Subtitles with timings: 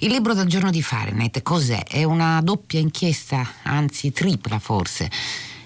[0.00, 1.82] Il libro del giorno di Fahrenheit cos'è?
[1.82, 5.10] È una doppia inchiesta, anzi tripla forse.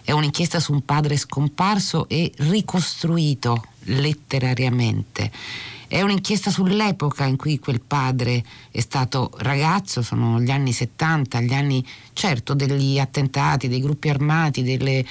[0.05, 5.33] È un'inchiesta su un padre scomparso e ricostruito letterariamente.
[5.89, 11.53] È un'inchiesta sull'epoca in cui quel padre è stato ragazzo, sono gli anni 70, gli
[11.53, 15.05] anni certo degli attentati, dei gruppi armati, delle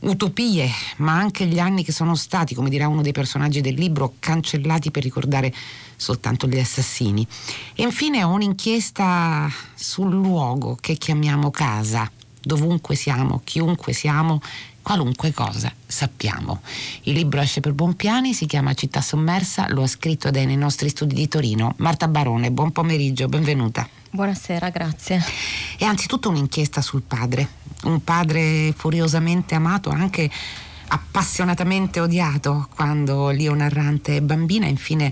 [0.00, 4.14] utopie, ma anche gli anni che sono stati, come dirà uno dei personaggi del libro,
[4.18, 5.54] cancellati per ricordare
[5.96, 7.26] soltanto gli assassini.
[7.74, 14.40] E infine ho un'inchiesta sul luogo che chiamiamo casa, dovunque siamo, chiunque siamo,
[14.82, 16.60] qualunque cosa sappiamo.
[17.02, 21.14] Il libro esce per Bonpiani, si chiama Città sommersa, lo ha scritto nei nostri studi
[21.16, 21.74] di Torino.
[21.78, 23.88] Marta Barone, buon pomeriggio, benvenuta.
[24.10, 25.20] Buonasera, grazie.
[25.76, 27.48] È anzitutto un'inchiesta sul padre,
[27.82, 30.30] un padre furiosamente amato, anche
[30.88, 35.10] appassionatamente odiato quando Leo Narrante è bambina, infine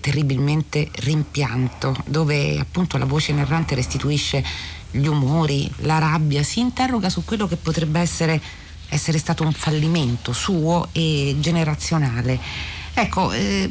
[0.00, 4.44] terribilmente rimpianto, dove appunto la voce narrante restituisce
[4.90, 8.40] gli umori, la rabbia, si interroga su quello che potrebbe essere,
[8.88, 12.38] essere stato un fallimento suo e generazionale.
[12.94, 13.70] Ecco, eh,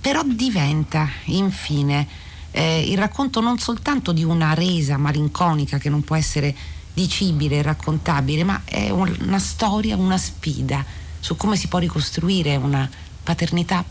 [0.00, 2.06] però diventa infine
[2.50, 6.54] eh, il racconto non soltanto di una resa malinconica che non può essere
[6.98, 10.84] dicibile raccontabile, ma è una storia, una sfida
[11.20, 12.90] su come si può ricostruire una
[13.22, 13.84] paternità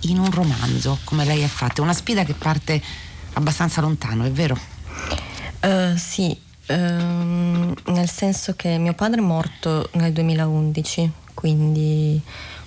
[0.00, 1.82] in un romanzo, come lei ha fatto.
[1.82, 2.82] È una sfida che parte
[3.34, 4.58] abbastanza lontano, è vero?
[5.60, 6.34] Uh, sì,
[6.68, 12.18] uh, nel senso che mio padre è morto nel 2011, quindi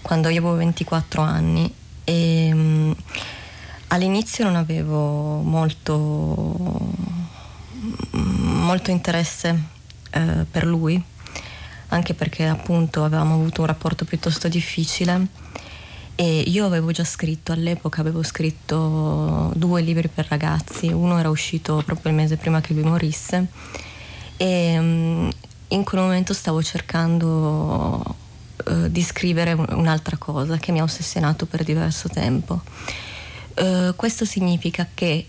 [0.03, 2.95] quando io avevo 24 anni e um,
[3.87, 6.93] all'inizio non avevo molto,
[8.11, 9.75] molto interesse
[10.11, 11.01] eh, per lui,
[11.89, 15.27] anche perché appunto avevamo avuto un rapporto piuttosto difficile.
[16.19, 21.83] E io avevo già scritto all'epoca, avevo scritto due libri per ragazzi, uno era uscito
[21.85, 23.45] proprio il mese prima che lui morisse.
[24.35, 25.31] E um,
[25.67, 28.15] in quel momento stavo cercando
[28.65, 32.61] uh, di scrivere un'altra cosa che mi ha ossessionato per diverso tempo.
[33.55, 35.27] Uh, questo significa che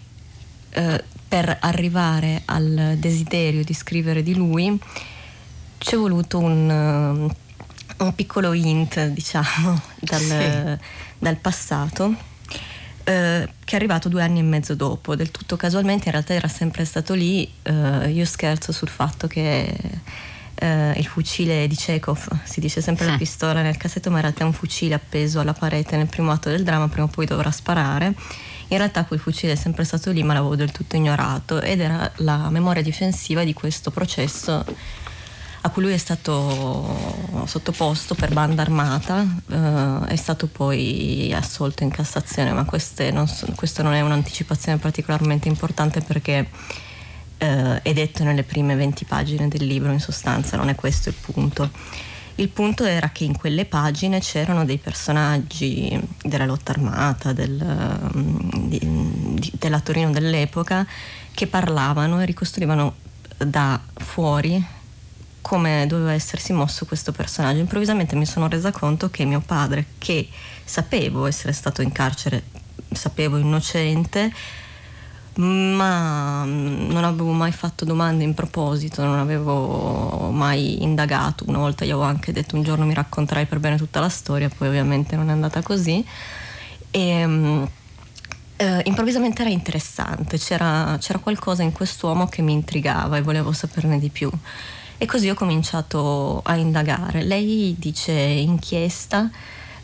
[0.74, 4.80] uh, per arrivare al desiderio di scrivere di lui
[5.78, 6.68] ci è voluto un,
[7.98, 10.86] uh, un piccolo hint, diciamo, dal, sì.
[11.18, 12.26] dal passato.
[13.08, 16.48] Uh, che è arrivato due anni e mezzo dopo, del tutto casualmente, in realtà era
[16.48, 17.50] sempre stato lì.
[17.62, 19.74] Uh, io scherzo sul fatto che
[20.60, 24.44] il fucile di Chekhov, si dice sempre la pistola nel cassetto, ma in realtà è
[24.44, 28.12] un fucile appeso alla parete nel primo atto del dramma, prima o poi dovrà sparare
[28.68, 32.10] in realtà quel fucile è sempre stato lì ma l'avevo del tutto ignorato ed era
[32.16, 34.64] la memoria difensiva di questo processo
[35.60, 41.90] a cui lui è stato sottoposto per banda armata, eh, è stato poi assolto in
[41.90, 42.64] Cassazione, ma
[43.12, 46.48] non so, questo non è un'anticipazione particolarmente importante perché
[47.38, 51.16] eh, è detto nelle prime 20 pagine del libro, in sostanza non è questo il
[51.20, 51.70] punto.
[52.38, 57.50] Il punto era che in quelle pagine c'erano dei personaggi della lotta armata, del,
[58.16, 58.78] mm, di,
[59.34, 60.86] di, della Torino dell'epoca,
[61.32, 62.94] che parlavano e ricostruivano
[63.38, 64.64] da fuori
[65.40, 67.58] come doveva essersi mosso questo personaggio.
[67.58, 70.28] Improvvisamente mi sono resa conto che mio padre, che
[70.62, 72.44] sapevo essere stato in carcere,
[72.92, 74.32] sapevo innocente,
[75.38, 81.44] ma non avevo mai fatto domande in proposito, non avevo mai indagato.
[81.46, 84.48] Una volta gli avevo anche detto un giorno mi racconterai per bene tutta la storia,
[84.48, 86.04] poi ovviamente non è andata così.
[86.90, 87.68] E, um,
[88.56, 94.00] eh, improvvisamente era interessante, c'era, c'era qualcosa in quest'uomo che mi intrigava e volevo saperne
[94.00, 94.28] di più.
[95.00, 97.22] E così ho cominciato a indagare.
[97.22, 99.30] Lei dice inchiesta.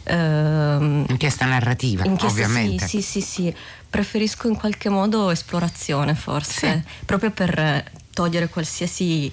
[0.02, 2.88] Ehm, inchiesta narrativa, inchiesta, ovviamente.
[2.88, 3.54] Sì, sì, sì, sì
[3.94, 7.04] preferisco in qualche modo esplorazione forse, sì.
[7.04, 9.30] proprio per togliere qualsiasi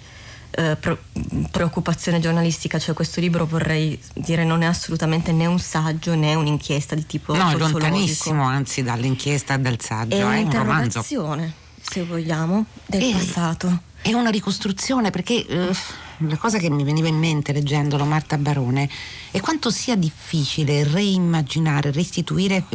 [0.51, 0.99] eh, pre-
[1.49, 6.93] preoccupazione giornalistica, cioè questo libro vorrei dire non è assolutamente né un saggio né un'inchiesta
[6.93, 7.49] di tipo no.
[7.49, 11.51] No, lontanissimo anzi dall'inchiesta dal saggio, è, è un'interrogazione,
[11.81, 13.81] se vogliamo, del e, passato.
[13.99, 15.43] È una ricostruzione perché...
[15.49, 15.75] Uh
[16.27, 18.89] la cosa che mi veniva in mente leggendolo Marta Barone
[19.31, 22.65] è quanto sia difficile reimmaginare, restituire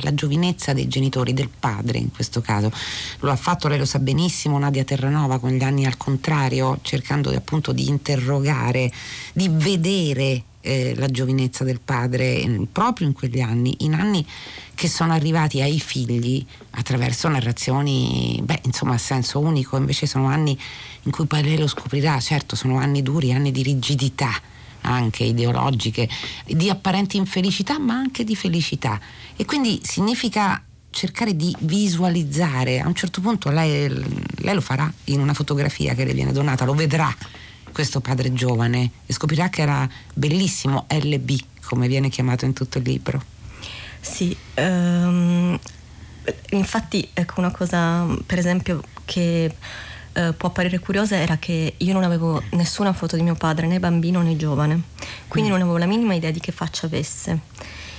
[0.00, 2.72] la giovinezza dei genitori, del padre in questo caso.
[3.20, 7.30] Lo ha fatto, lei lo sa benissimo, Nadia Terranova con gli anni al contrario, cercando
[7.30, 8.90] appunto di interrogare,
[9.32, 14.26] di vedere eh, la giovinezza del padre eh, proprio in quegli anni, in anni
[14.74, 20.58] che sono arrivati ai figli attraverso narrazioni, beh, insomma, a senso unico, invece sono anni
[21.02, 24.32] in cui poi lei lo scoprirà, certo, sono anni duri, anni di rigidità
[24.86, 26.08] anche ideologiche,
[26.46, 29.00] di apparenti infelicità, ma anche di felicità.
[29.36, 32.80] E quindi significa cercare di visualizzare.
[32.80, 36.66] A un certo punto lei, lei lo farà in una fotografia che le viene donata,
[36.66, 37.14] lo vedrà
[37.74, 41.30] questo padre giovane e scoprirà che era bellissimo LB,
[41.66, 43.22] come viene chiamato in tutto il libro.
[44.00, 45.58] Sì, um,
[46.50, 49.54] infatti ecco una cosa per esempio che
[50.12, 53.80] uh, può apparire curiosa era che io non avevo nessuna foto di mio padre né
[53.80, 54.82] bambino né giovane,
[55.26, 55.52] quindi mm.
[55.52, 57.40] non avevo la minima idea di che faccia avesse.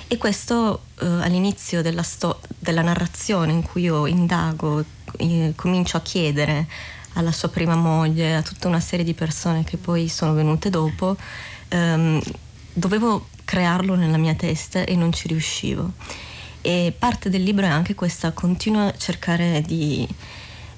[0.08, 4.84] E questo uh, all'inizio della, sto- della, narrazione in cui io indago,
[5.18, 6.68] eh, comincio a chiedere
[7.16, 11.18] alla sua prima moglie, a tutta una serie di persone che poi sono venute dopo,
[11.72, 12.22] um,
[12.74, 15.92] dovevo crearlo nella mia testa e non ci riuscivo.
[16.62, 20.08] E parte del libro è anche questa continua cercare di,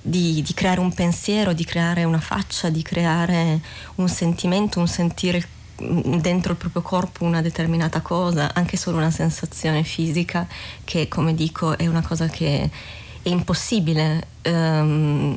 [0.02, 3.62] di, di, creare un pensiero, di creare una faccia, di creare
[3.96, 9.84] un sentimento, un sentire dentro il proprio corpo una determinata cosa, anche solo una sensazione
[9.84, 10.48] fisica,
[10.84, 12.70] che come dico è una cosa che
[13.22, 15.36] è impossibile, um,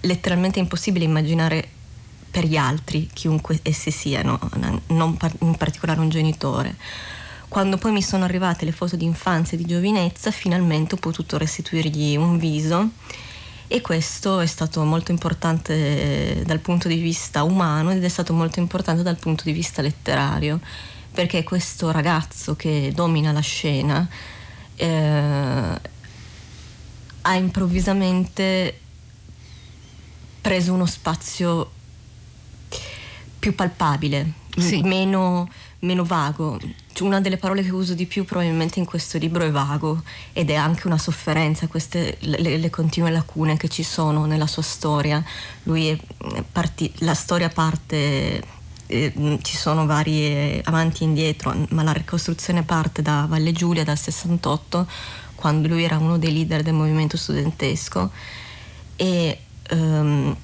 [0.00, 1.68] letteralmente impossibile immaginare
[2.30, 4.38] per gli altri, chiunque essi siano,
[4.88, 6.74] non in particolare un genitore.
[7.46, 11.38] Quando poi mi sono arrivate le foto di infanzia e di giovinezza, finalmente ho potuto
[11.38, 12.90] restituirgli un viso
[13.68, 18.58] e questo è stato molto importante dal punto di vista umano ed è stato molto
[18.58, 20.58] importante dal punto di vista letterario,
[21.12, 24.08] perché questo ragazzo che domina la scena
[24.74, 25.80] eh,
[27.22, 28.80] ha improvvisamente
[30.44, 31.70] preso uno spazio
[33.38, 34.82] più palpabile, sì.
[34.82, 35.48] meno,
[35.80, 36.60] meno, vago.
[37.00, 40.02] Una delle parole che uso di più probabilmente in questo libro è vago
[40.34, 44.60] ed è anche una sofferenza, queste le, le continue lacune che ci sono nella sua
[44.60, 45.24] storia.
[45.62, 45.98] Lui è
[46.52, 48.42] parti, la storia parte
[48.86, 53.98] eh, ci sono vari avanti e indietro, ma la ricostruzione parte da Valle Giulia dal
[53.98, 54.86] 68,
[55.36, 58.10] quando lui era uno dei leader del movimento studentesco
[58.96, 59.38] e
[59.70, 60.36] um,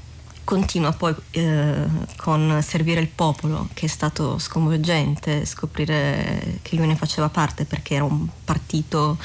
[0.44, 1.86] continua poi eh,
[2.16, 7.94] con Servire il popolo, che è stato sconvolgente scoprire che lui ne faceva parte perché
[7.94, 9.16] era un partito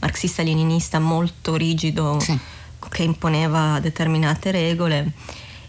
[0.00, 2.38] marxista-leninista molto rigido sì.
[2.90, 5.12] che imponeva determinate regole.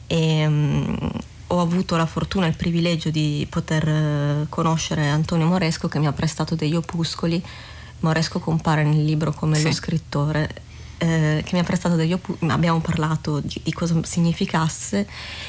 [0.08, 1.12] E, um,
[1.48, 6.08] ho avuto la fortuna e il privilegio di poter uh, conoscere Antonio Moresco che mi
[6.08, 7.42] ha prestato degli opuscoli.
[8.00, 9.64] Moresco compare nel libro come sì.
[9.64, 10.64] lo scrittore
[10.98, 15.08] eh, che mi ha prestato degli opuscoli, abbiamo parlato di, di, cosa significasse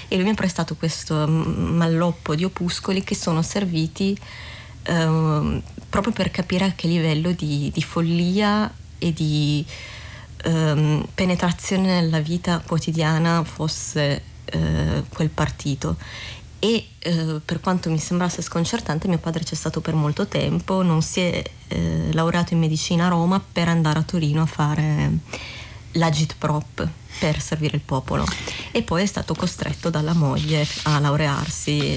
[0.09, 4.19] e lui mi ha prestato questo malloppo di opuscoli che sono serviti
[4.83, 9.65] eh, proprio per capire a che livello di, di follia e di
[10.43, 15.97] eh, penetrazione nella vita quotidiana fosse eh, quel partito
[16.59, 21.03] e eh, per quanto mi sembrasse sconcertante mio padre c'è stato per molto tempo, non
[21.03, 25.19] si è eh, laureato in medicina a Roma per andare a Torino a fare
[25.93, 26.89] l'agitprop
[27.19, 28.27] per servire il popolo
[28.71, 31.97] e poi è stato costretto dalla moglie a laurearsi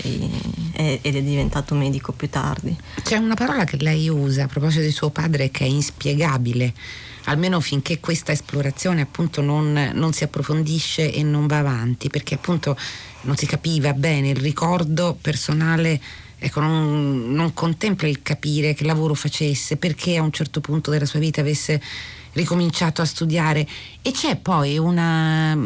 [0.71, 2.75] ed è diventato medico più tardi.
[3.03, 6.73] C'è una parola che lei usa a proposito di suo padre che è inspiegabile
[7.25, 12.77] almeno finché questa esplorazione appunto non, non, si approfondisce e non va avanti, perché appunto
[13.21, 15.99] non si capiva bene il ricordo personale.
[16.41, 21.05] Ecco, non, non contempla il capire che lavoro facesse, perché a un certo punto della
[21.05, 21.81] sua vita avesse
[22.33, 23.67] ricominciato a studiare
[24.01, 25.57] e c'è poi una,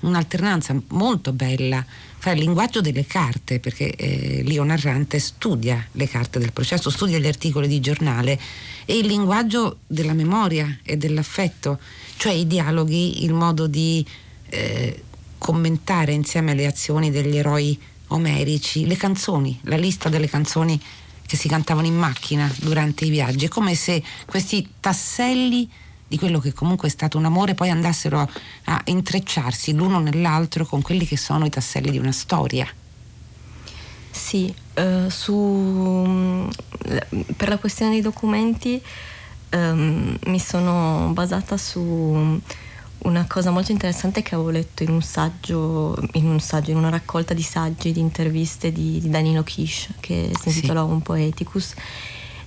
[0.00, 1.84] un'alternanza molto bella
[2.24, 7.18] fra il linguaggio delle carte, perché eh, Lio Narrante studia le carte del processo, studia
[7.18, 8.40] gli articoli di giornale
[8.86, 11.78] e il linguaggio della memoria e dell'affetto,
[12.16, 14.02] cioè i dialoghi, il modo di
[14.48, 15.02] eh,
[15.36, 20.80] commentare insieme alle azioni degli eroi omerici, le canzoni, la lista delle canzoni
[21.26, 23.44] che si cantavano in macchina durante i viaggi.
[23.44, 25.68] È come se questi tasselli
[26.14, 28.28] di quello che comunque è stato un amore poi andassero
[28.64, 32.66] a intrecciarsi l'uno nell'altro con quelli che sono i tasselli di una storia.
[34.12, 36.48] Sì, eh, su,
[37.36, 38.80] per la questione dei documenti
[39.50, 42.40] ehm, mi sono basata su
[42.98, 46.90] una cosa molto interessante che avevo letto in un saggio, in, un saggio, in una
[46.90, 50.92] raccolta di saggi, di interviste di, di Danilo Kish, che si intitolava sì.
[50.92, 51.74] Un Poeticus,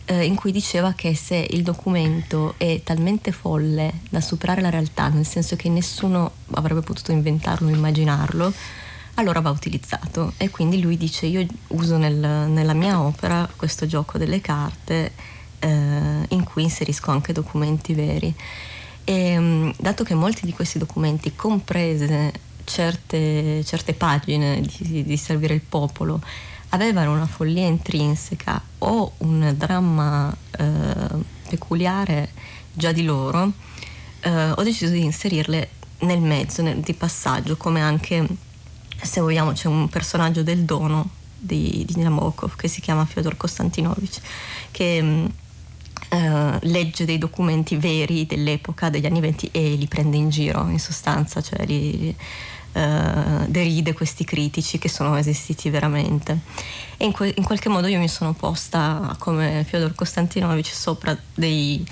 [0.09, 5.09] eh, in cui diceva che se il documento è talmente folle da superare la realtà,
[5.09, 8.51] nel senso che nessuno avrebbe potuto inventarlo o immaginarlo,
[9.15, 10.33] allora va utilizzato.
[10.37, 15.11] E quindi lui dice: Io uso nel, nella mia opera questo gioco delle carte
[15.59, 18.33] eh, in cui inserisco anche documenti veri.
[19.03, 22.31] E mm, dato che molti di questi documenti, comprese
[22.63, 26.21] certe, certe pagine di, di Servire il Popolo,
[26.69, 30.65] avevano una follia intrinseca o un dramma eh,
[31.47, 32.29] peculiare
[32.73, 33.51] già di loro,
[34.21, 35.69] eh, ho deciso di inserirle
[35.99, 38.25] nel mezzo, nel, di passaggio, come anche,
[39.01, 44.19] se vogliamo, c'è un personaggio del dono di, di Nabokov che si chiama Fyodor Konstantinovich,
[44.71, 45.25] che mm,
[46.09, 50.79] eh, legge dei documenti veri dell'epoca, degli anni venti e li prende in giro, in
[50.79, 52.15] sostanza, cioè li,
[53.47, 56.39] deride questi critici che sono esistiti veramente.
[56.97, 61.85] E in, que- in, qualche modo io mi sono posta, come Fyodor Konstantinovich, sopra dei,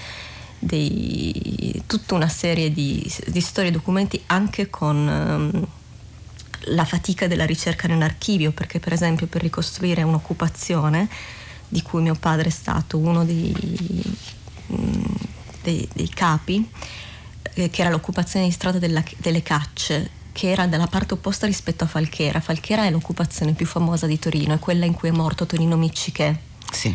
[0.60, 5.52] dei, tutta una serie di, di storie e documenti anche con...
[5.54, 5.68] Um,
[6.70, 11.08] la fatica della ricerca nell'archivio, perché per esempio per ricostruire un'occupazione
[11.68, 13.54] di cui mio padre è stato uno dei,
[14.72, 15.04] mm,
[15.62, 16.68] dei, dei capi,
[17.54, 21.86] eh, che era l'occupazione di strada della, delle cacce, che era dalla parte opposta rispetto
[21.86, 22.42] a Falchera.
[22.42, 26.38] Falchera è l'occupazione più famosa di Torino, è quella in cui è morto Tonino Micciche.
[26.70, 26.94] Sì.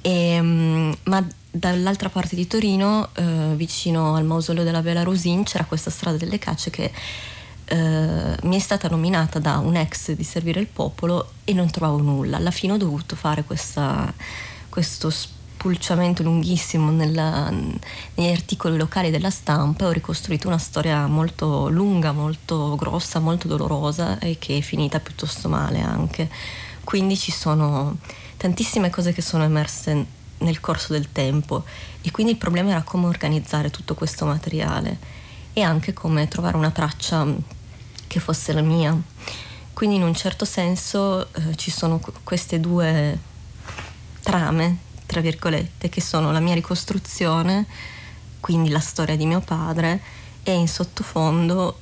[0.00, 5.64] E, mm, ma dall'altra parte di Torino, eh, vicino al mausoleo della Bella Rosin, c'era
[5.64, 6.92] questa strada delle cacce che
[7.64, 11.98] eh, mi è stata nominata da un ex di Servire il Popolo e non trovavo
[11.98, 12.36] nulla.
[12.36, 14.14] Alla fine ho dovuto fare questa,
[14.68, 15.10] questo
[15.58, 22.76] spulciamento lunghissimo nella, negli articoli locali della stampa ho ricostruito una storia molto lunga, molto
[22.76, 26.30] grossa, molto dolorosa e che è finita piuttosto male anche.
[26.84, 27.96] Quindi ci sono
[28.36, 30.06] tantissime cose che sono emerse
[30.38, 31.64] nel corso del tempo
[32.02, 34.96] e quindi il problema era come organizzare tutto questo materiale
[35.52, 37.26] e anche come trovare una traccia
[38.06, 38.96] che fosse la mia.
[39.72, 43.18] Quindi in un certo senso eh, ci sono queste due
[44.22, 47.64] trame, tra virgolette, che sono la mia ricostruzione,
[48.40, 50.00] quindi la storia di mio padre,
[50.42, 51.80] e in sottofondo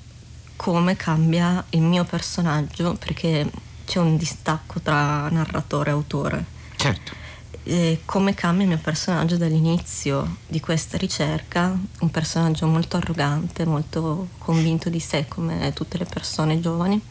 [0.55, 3.51] come cambia il mio personaggio, perché
[3.85, 6.45] c'è un distacco tra narratore e autore.
[6.77, 7.25] Certo.
[7.65, 14.29] E come cambia il mio personaggio dall'inizio di questa ricerca, un personaggio molto arrogante, molto
[14.39, 17.03] convinto di sé come tutte le persone giovani,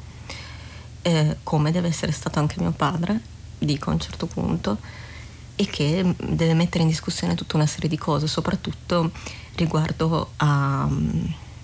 [1.43, 3.19] come deve essere stato anche mio padre,
[3.59, 4.77] dico a un certo punto,
[5.55, 9.11] e che deve mettere in discussione tutta una serie di cose, soprattutto
[9.55, 10.87] riguardo a,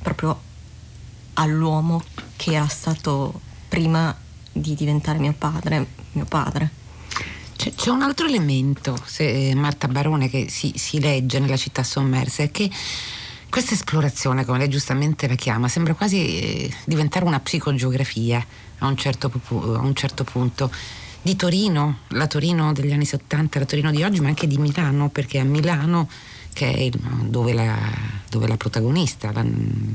[0.01, 0.39] proprio
[1.33, 2.01] all'uomo
[2.36, 4.15] che era stato prima
[4.51, 6.79] di diventare mio padre, mio padre.
[7.55, 12.50] C'è, un altro elemento, se, Marta Barone, che si, si legge nella città sommersa, è
[12.50, 12.69] che
[13.50, 18.43] questa esplorazione, come lei giustamente la chiama, sembra quasi eh, diventare una psicogeografia
[18.79, 20.71] a un, certo, a un certo punto
[21.22, 25.10] di Torino, la Torino degli anni 70, la Torino di oggi, ma anche di Milano,
[25.10, 26.10] perché a Milano,
[26.54, 26.90] che è
[27.25, 27.78] dove, la,
[28.30, 29.46] dove, la, protagonista, la,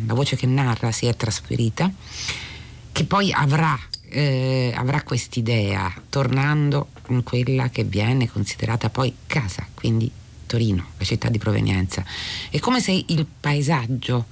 [0.07, 1.91] la, voce che narra, si è trasferita,
[2.93, 3.79] che poi avrà
[4.09, 10.11] eh, avrà quest'idea tornando in quella che viene considerata poi casa, quindi
[10.47, 12.05] Torino, la città di provenienza.
[12.51, 14.25] È come se il paesaggio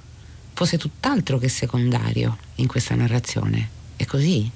[0.53, 3.69] fosse tutt'altro che secondario in questa narrazione.
[3.97, 4.49] È così?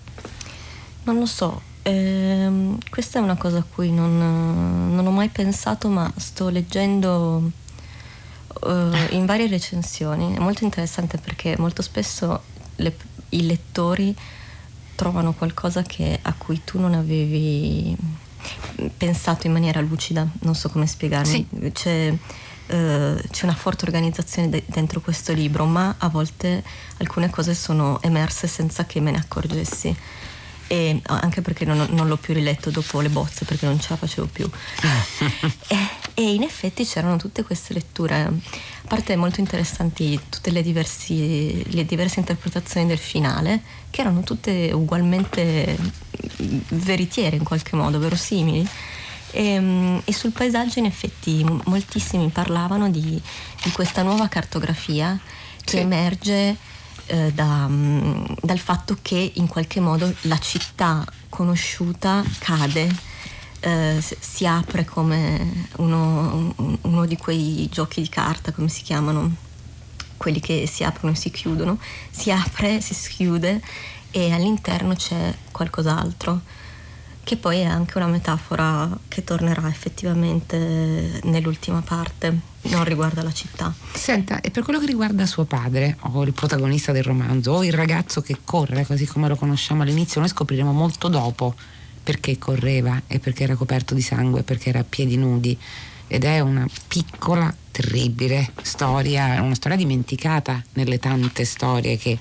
[1.05, 5.89] Non lo so, eh, questa è una cosa a cui non, non ho mai pensato,
[5.89, 7.51] ma sto leggendo
[8.67, 10.35] eh, in varie recensioni.
[10.35, 12.43] È molto interessante perché molto spesso
[12.77, 12.97] le,
[13.31, 14.15] i lettori
[14.95, 17.97] trovano qualcosa che, a cui tu non avevi
[18.97, 21.49] pensato in maniera lucida, non so come spiegarmi.
[21.51, 21.73] Sì.
[21.73, 22.15] C'è,
[22.67, 26.63] eh, c'è, una forte organizzazione de- dentro questo libro, ma a volte
[26.99, 29.97] alcune cose sono emerse senza che me ne accorgessi
[30.69, 33.97] e anche perché non, non, l'ho più riletto dopo le bozze perché non ce la
[33.97, 34.49] facevo più.
[35.71, 35.77] E,
[36.15, 38.23] e, in effetti c'erano tutte queste letture.
[38.23, 38.33] A
[38.87, 43.61] parte molto interessanti tutte le, diversi, le diverse interpretazioni del finale
[43.91, 45.77] che erano tutte ugualmente
[46.69, 48.67] veritiere in qualche modo verosimili.
[49.31, 53.21] E, e sul paesaggio in effetti moltissimi parlavano di,
[53.63, 55.19] di questa nuova cartografia
[55.63, 55.79] che sì.
[55.79, 56.57] emerge
[57.09, 62.89] eh, da, mm, dal fatto che in qualche modo la città conosciuta cade,
[63.61, 69.35] eh, si apre come uno, uno, di quei giochi di carta, come si chiamano,
[70.17, 71.79] quelli che si aprono e si chiudono,
[72.11, 73.61] si apre, si schiude
[74.11, 76.41] e all'interno c'è qualcos'altro
[77.29, 83.75] che poi è anche una metafora che tornerà effettivamente nell'ultima parte, non riguarda la città.
[83.93, 87.75] Senta, e per quello che riguarda suo padre, o il protagonista del romanzo, o il
[87.75, 91.55] ragazzo che corre, così come lo conosciamo all'inizio, noi scopriremo molto dopo
[92.03, 95.59] perché correva e perché era coperto di sangue, perché era a piedi nudi.
[96.07, 102.19] Ed è una piccola, terribile storia, una storia dimenticata nelle tante storie che,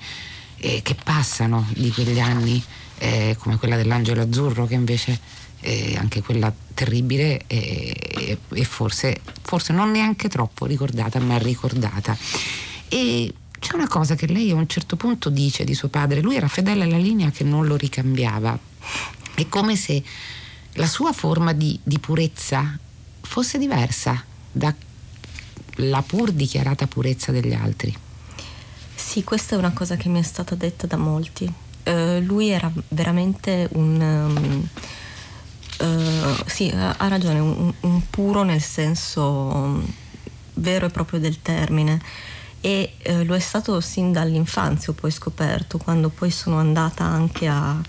[0.58, 2.62] eh, che passano di quegli anni
[2.98, 5.18] eh, come quella dell'angelo azzurro che invece
[5.60, 12.16] eh, anche quella terribile e, e forse, forse, non neanche troppo ricordata, ma ricordata.
[12.88, 16.36] E c'è una cosa che lei a un certo punto dice di suo padre, lui
[16.36, 18.58] era fedele alla linea che non lo ricambiava.
[19.34, 20.02] È come se
[20.74, 22.78] la sua forma di, di purezza
[23.20, 27.94] fosse diversa dalla pur dichiarata purezza degli altri.
[28.94, 31.52] Sì, questa è una cosa che mi è stata detta da molti.
[31.88, 34.00] Uh, lui era veramente un...
[34.00, 34.68] Um,
[35.86, 39.92] uh, sì, ha ragione, un, un, puro nel senso um,
[40.54, 42.00] vero e proprio del termine.
[42.60, 47.46] E uh, lo è stato sin dall'infanzia, ho poi scoperto, quando poi sono andata anche
[47.46, 47.80] a,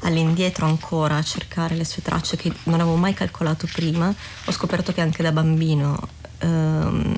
[0.00, 4.12] all'indietro ancora a cercare le sue tracce che non avevo mai calcolato prima,
[4.44, 5.98] ho scoperto che anche da bambino
[6.42, 7.14] um,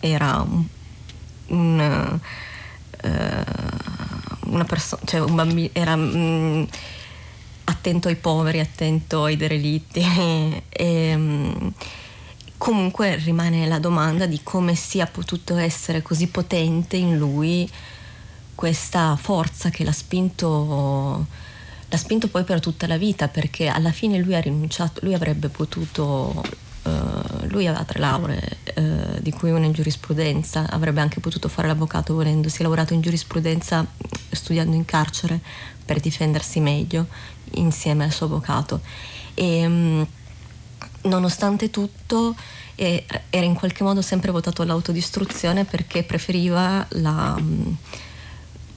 [0.00, 0.64] era un,
[1.48, 2.20] un
[3.02, 3.93] uh,
[4.54, 6.66] una persona, cioè un bambino, era um,
[7.64, 10.02] attento ai poveri, attento ai derelitti.
[10.68, 11.72] e, um,
[12.56, 17.70] comunque rimane la domanda di come sia potuto essere così potente in lui
[18.54, 21.26] questa forza che l'ha spinto
[21.88, 25.48] l'ha spinto poi per tutta la vita perché alla fine lui ha rinunciato, lui avrebbe
[25.48, 26.42] potuto
[26.84, 31.66] Uh, lui aveva tre lauree, uh, di cui una in giurisprudenza, avrebbe anche potuto fare
[31.66, 33.86] l'avvocato volendo, si è lavorato in giurisprudenza
[34.30, 35.40] studiando in carcere
[35.84, 37.06] per difendersi meglio
[37.52, 38.80] insieme al suo avvocato.
[39.32, 40.06] E um,
[41.02, 42.34] nonostante tutto
[42.74, 47.34] eh, era in qualche modo sempre votato all'autodistruzione perché preferiva la,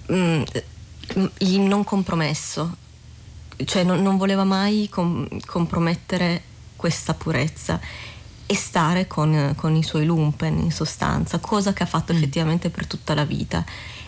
[0.08, 0.46] um,
[1.40, 2.76] il non compromesso,
[3.66, 7.80] cioè non, non voleva mai com- compromettere questa purezza
[8.50, 12.16] e stare con, con, i suoi lumpen in sostanza, cosa che ha fatto mm.
[12.16, 13.64] effettivamente per tutta la vita.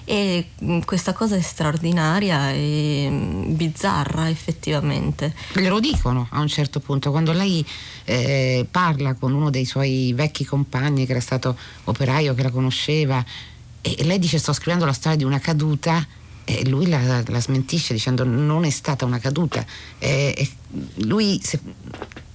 [0.05, 5.35] E mm, questa cosa è straordinaria e mm, bizzarra effettivamente.
[5.53, 7.65] Glielo dicono a un certo punto, quando lei
[8.05, 13.23] eh, parla con uno dei suoi vecchi compagni che era stato operaio, che la conosceva,
[13.81, 16.05] e lei dice sto scrivendo la storia di una caduta
[16.45, 19.63] e lui la, la, smentisce dicendo non è stata una caduta.
[19.99, 20.49] E,
[20.95, 21.59] lui, se,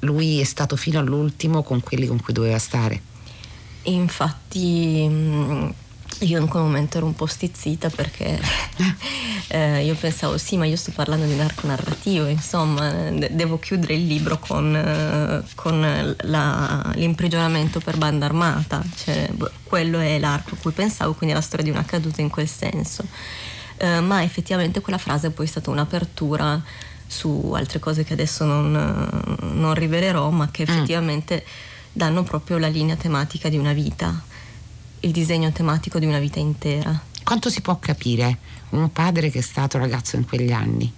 [0.04, 3.00] lui, è stato fino all'ultimo con quelli con cui doveva stare.
[3.82, 5.68] infatti mm,
[6.20, 8.40] io in quel momento ero un po' stizzita perché
[9.48, 13.94] eh, io pensavo sì ma io sto parlando di un arco narrativo insomma devo chiudere
[13.94, 19.28] il libro con, eh, con la, l'imprigionamento per banda armata cioè,
[19.64, 22.48] quello è l'arco a cui pensavo quindi è la storia di una caduta in quel
[22.48, 23.04] senso
[23.78, 26.62] eh, ma effettivamente quella frase è poi stata un'apertura
[27.06, 28.72] su altre cose che adesso non,
[29.54, 30.72] non rivelerò, ma che mm.
[30.72, 31.50] effettivamente mm.
[31.92, 34.22] danno proprio la linea tematica di una vita,
[35.00, 36.98] il disegno tematico di una vita intera.
[37.22, 38.38] Quanto si può capire
[38.70, 40.92] un padre che è stato ragazzo in quegli anni?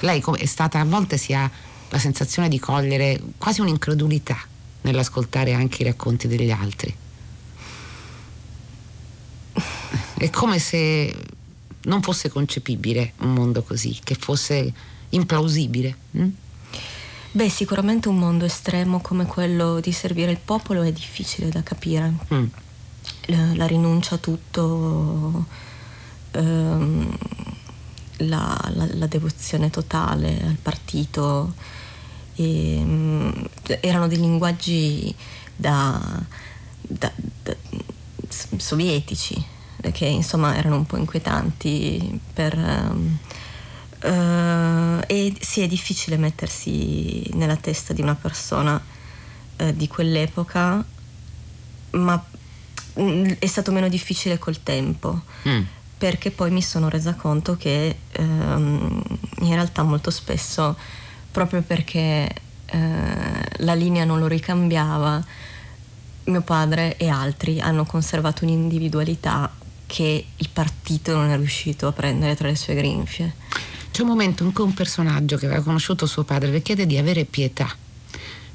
[0.00, 1.50] Lei è stata, a volte si ha
[1.90, 4.38] la sensazione di cogliere quasi un'incredulità
[4.82, 6.94] nell'ascoltare anche i racconti degli altri.
[10.16, 11.14] È come se
[11.82, 14.72] non fosse concepibile un mondo così, che fosse
[15.10, 15.96] implausibile.
[16.12, 16.28] Hm?
[17.32, 22.12] Beh, sicuramente un mondo estremo come quello di servire il popolo è difficile da capire.
[22.34, 22.44] Mm.
[23.26, 25.46] La, la, rinuncia a tutto,
[26.32, 27.18] ehm,
[28.18, 31.54] la, la, la, devozione totale al partito,
[32.34, 33.48] e, ehm,
[33.80, 35.14] erano dei linguaggi
[35.54, 36.00] da,
[36.80, 37.12] da,
[37.42, 37.56] da
[38.56, 39.49] sovietici
[39.92, 43.18] che insomma erano un po' inquietanti per, um,
[44.02, 48.80] uh, e sì è difficile mettersi nella testa di una persona
[49.58, 50.84] uh, di quell'epoca
[51.92, 52.24] ma
[53.00, 55.62] mm, è stato meno difficile col tempo mm.
[55.98, 59.02] perché poi mi sono resa conto che um,
[59.40, 60.76] in realtà molto spesso
[61.30, 62.28] proprio perché
[62.72, 62.78] uh,
[63.58, 65.24] la linea non lo ricambiava
[66.24, 69.50] mio padre e altri hanno conservato un'individualità
[69.90, 73.34] che il partito non è riuscito a prendere tra le sue grinfie.
[73.90, 76.96] C'è un momento in cui un personaggio che aveva conosciuto suo padre le chiede di
[76.96, 77.68] avere pietà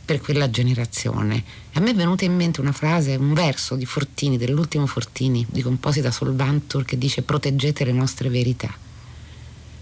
[0.06, 1.43] per quella generazione.
[1.74, 5.62] A me è venuta in mente una frase, un verso di Fortini, dell'ultimo Fortini, di
[5.62, 8.74] Composita Solvantur, che dice proteggete le nostre verità.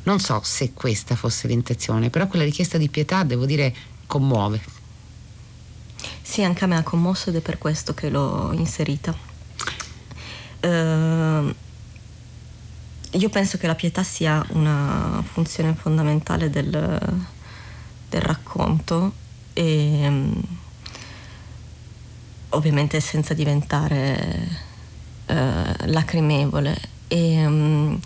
[0.06, 3.72] Non so se questa fosse l'intenzione, però quella richiesta di pietà, devo dire,
[4.08, 4.60] commuove.
[6.20, 9.33] Sì, anche a me ha commosso ed è per questo che l'ho inserita.
[10.64, 11.54] Uh,
[13.16, 16.70] io penso che la pietà sia una funzione fondamentale del,
[18.10, 19.14] del racconto
[19.54, 20.42] e um,
[22.50, 24.48] ovviamente senza diventare
[25.28, 25.34] uh,
[25.86, 26.80] lacrimevole.
[27.08, 28.00] E, um,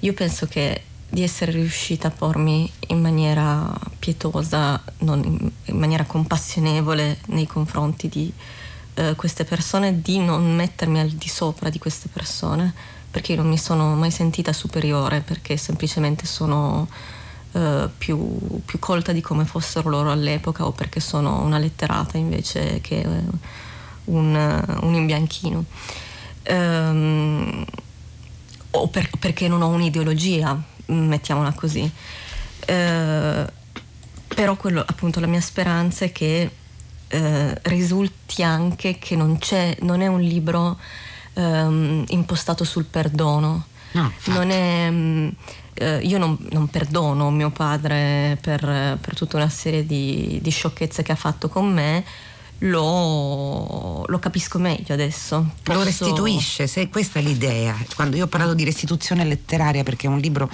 [0.00, 7.18] io penso che di essere riuscita a pormi in maniera pietosa, in, in, maniera compassionevole
[7.26, 8.32] nei confronti di
[8.96, 12.74] eh, queste persone, di non mettermi al di sopra di queste persone,
[13.10, 16.88] perché io non mi sono mai sentita superiore, perché semplicemente sono
[17.52, 22.80] eh, più, più, colta di come fossero loro all'epoca o perché sono una letterata invece
[22.80, 23.06] che
[24.04, 25.64] un, un imbianchino.
[26.48, 27.64] Um,
[28.70, 31.90] o per, perché non ho un'ideologia, mettiamola così.
[32.66, 33.46] Eh,
[34.28, 36.50] però quello, appunto, la mia speranza è che
[37.08, 40.78] eh, risulti anche che non, c'è, non è un libro
[41.34, 43.66] ehm, impostato sul perdono.
[43.92, 45.28] No, non è, mm,
[45.74, 51.02] eh, io non, non, perdono mio padre per, per tutta una serie di, di, sciocchezze
[51.02, 52.04] che ha fatto con me,
[52.58, 55.52] lo, lo capisco meglio adesso.
[55.62, 55.78] Posso...
[55.78, 57.76] Lo restituisce, se questa è l'idea.
[57.94, 60.50] Quando io ho parlato di restituzione letteraria, perché è un libro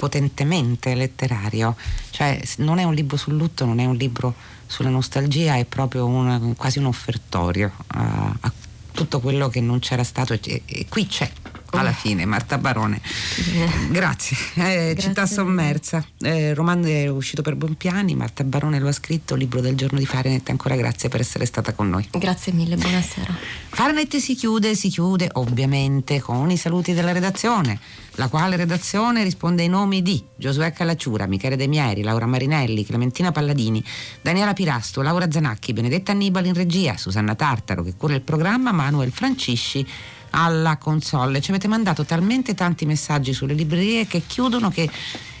[0.00, 1.76] potentemente letterario,
[2.08, 4.34] cioè non è un libro sul lutto, non è un libro
[4.64, 8.52] sulla nostalgia, è proprio una, quasi un offertorio a, a,
[8.92, 11.30] tutto quello che non c'era stato e, e qui c'è
[11.72, 13.00] alla fine Marta Barone.
[13.90, 14.96] Grazie, eh, grazie.
[14.96, 16.02] città sommersa.
[16.20, 20.06] Eh, romanzo è uscito per Bonpiani Marta Barone lo ha scritto libro del giorno di
[20.06, 22.08] Fahrenheit ancora grazie per essere stata con noi.
[22.10, 23.36] Grazie mille buonasera.
[23.68, 27.78] Fahrenheit si chiude si chiude ovviamente con i saluti della redazione
[28.14, 33.32] la quale redazione risponde ai nomi di Giosuè Calacciura, Michele De Mieri, Laura Marinelli, Clementina
[33.32, 33.82] Palladini,
[34.20, 39.12] Daniela Pirasto, Laura Zanacchi, Benedetta Annibali in regia, Susanna Tartaro che cura il programma, Manuel
[39.12, 39.86] Francisci
[40.30, 41.40] alla console.
[41.40, 44.88] Ci avete mandato talmente tanti messaggi sulle librerie che chiudono che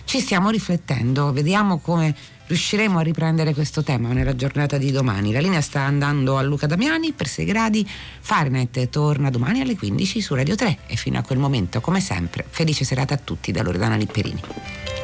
[0.04, 2.14] ci stiamo riflettendo, vediamo come
[2.50, 5.30] riusciremo a riprendere questo tema nella giornata di domani.
[5.30, 7.88] La linea sta andando a Luca Damiani per 6 gradi.
[8.20, 12.44] Fahrenheit torna domani alle 15 su Radio 3 e fino a quel momento, come sempre,
[12.48, 14.99] felice serata a tutti da Loredana Lipperini.